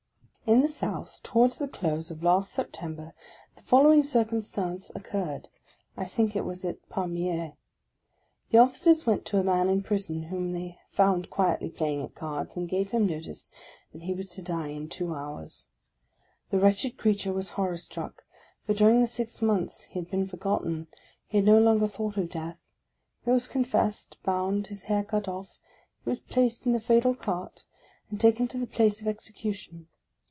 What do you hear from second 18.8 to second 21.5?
the six months he had been forgotten, he had